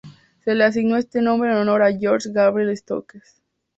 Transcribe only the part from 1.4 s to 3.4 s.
en honor a George Gabriel Stokes.